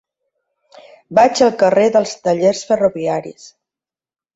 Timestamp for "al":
1.49-1.55